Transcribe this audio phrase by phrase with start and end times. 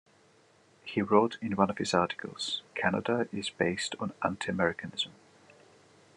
[0.83, 5.11] He wrote in one of his articles: Canada is based on anti-Americanism.